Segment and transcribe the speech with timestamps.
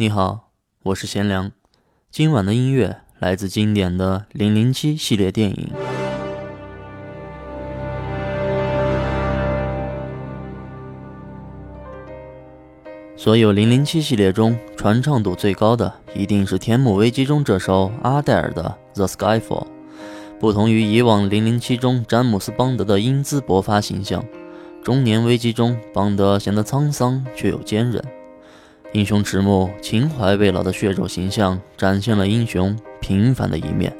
[0.00, 0.48] 你好，
[0.84, 1.52] 我是贤良。
[2.10, 5.68] 今晚的音乐来自经典的《零零七》系列电影。
[13.14, 19.40] 所有《零零七》系列中传唱度最高的，一定是《天幕危机》中这首阿黛尔的《The Skyfall》。
[20.38, 24.22] 不同于以往《零零七》中詹姆斯·邦德的英姿勃发形象，
[24.82, 28.02] 《中年危机》中邦德显得沧桑却又坚韧。
[28.92, 33.99] 英雄迟暮、情怀未老的血肉形象，展现了英雄平凡的一面。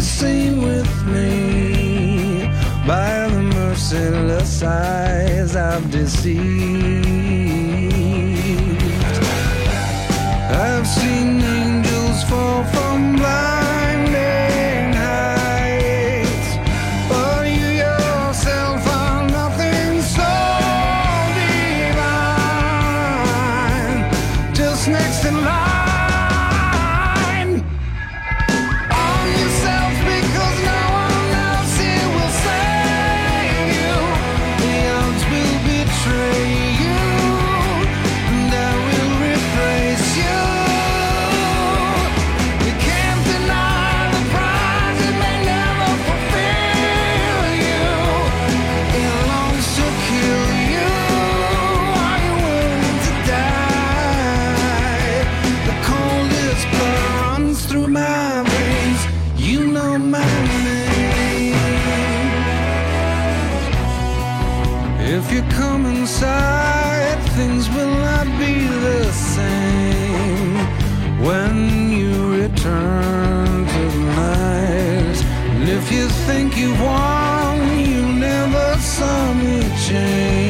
[0.00, 0.22] is
[0.62, 2.44] with me
[2.86, 6.89] by the merciless eyes of deceit.
[65.12, 68.54] If you come inside, things will not be
[68.86, 70.54] the same
[71.26, 73.84] when you return to
[74.22, 75.18] night.
[75.54, 80.49] And if you think you won, you never saw me change.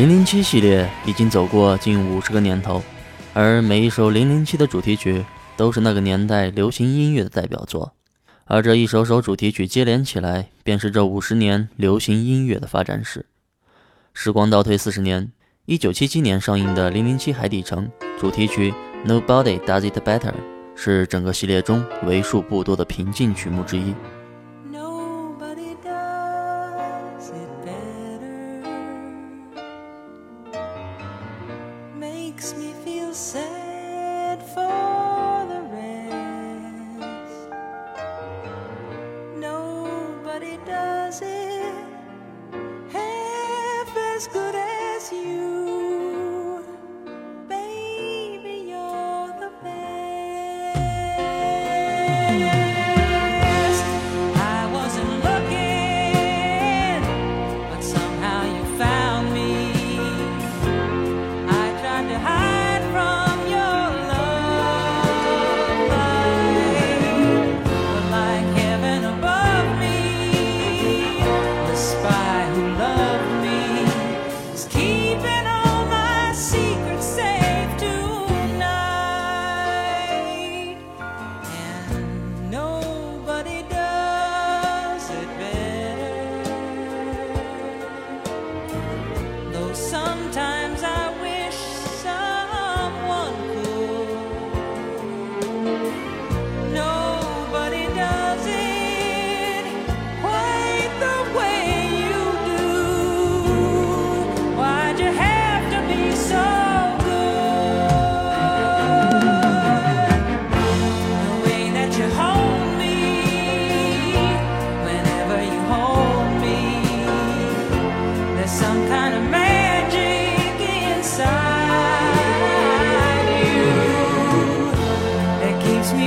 [0.00, 2.82] 零零七系列已经走过近五十个年头，
[3.34, 5.22] 而每一首零零七的主题曲
[5.58, 7.92] 都是那个年代流行音乐的代表作，
[8.46, 13.26] 而这一首首主题曲接连起来，便是这五十年流行音乐的发展史。
[14.14, 15.32] 时光倒退四十年，
[15.66, 17.86] 一九七七年上映的《零零七海底城》
[18.18, 18.72] 主题曲
[19.06, 20.32] 《Nobody Does It Better》
[20.74, 23.94] 是整个系列中为数不多的平静曲目之一。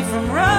[0.03, 0.52] from right.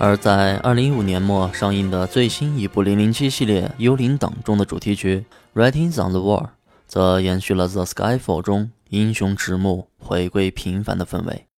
[0.00, 5.26] 而在二零一五年末上映的最新一部《零零七》系列《幽灵党》中的主题曲
[5.60, 6.44] 《Writings on the Wall》，
[6.86, 11.49] 则延续了《The Skyfall》中英雄迟暮、回归平凡的氛围。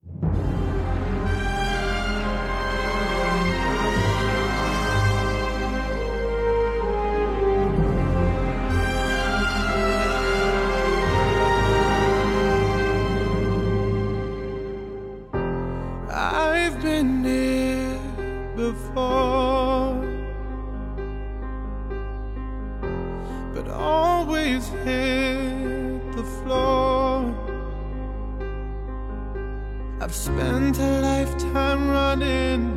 [30.13, 32.77] I've spent a lifetime running,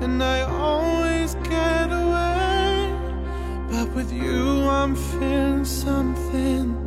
[0.00, 2.96] and I always get away.
[3.70, 6.83] But with you, I'm feeling something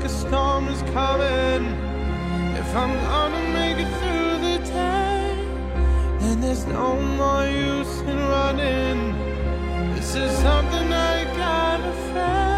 [0.00, 1.66] like a storm is coming.
[2.56, 5.36] If I'm gonna make it through the day,
[6.20, 9.14] then there's no more use in running.
[9.94, 12.49] This is something I gotta face.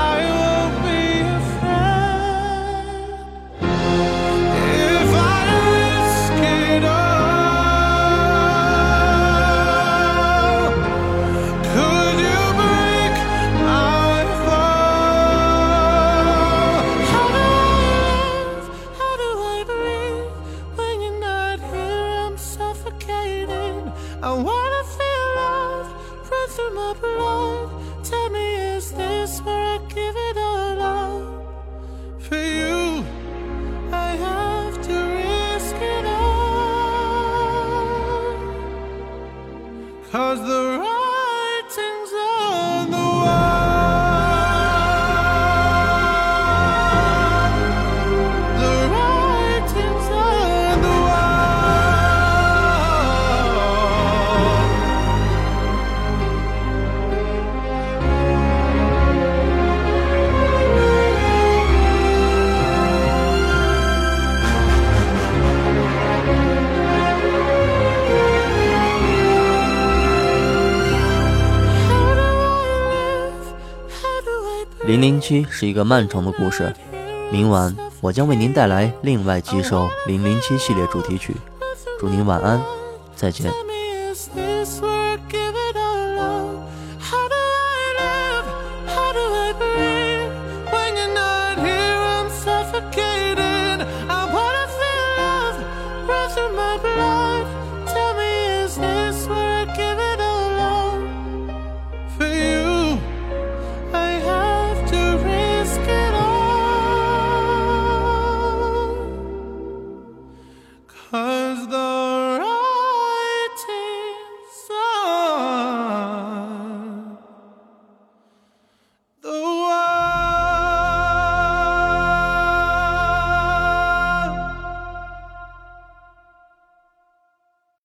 [0.00, 0.39] I
[74.90, 76.74] 零零七是一个漫长的故事
[77.30, 81.32] 明晚我将为您带来另外几首零零七系列主题曲。
[82.00, 82.60] 祝您晚安
[83.14, 83.52] 再见。
[96.32, 97.09] Through my blood.